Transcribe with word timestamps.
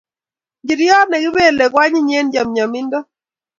Njiriot 0.63 1.07
ne 1.09 1.17
kipelei 1.23 1.71
ko 1.73 1.77
anyiny 1.83 2.13
eng 2.19 2.31
chamchamindo 2.33 2.99